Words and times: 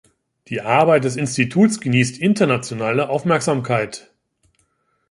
Die 0.47 0.61
Arbeit 0.61 1.03
des 1.03 1.15
Instituts 1.15 1.79
genießt 1.79 2.17
internationale 2.17 3.07
Aufmerksamkeit. 3.07 4.11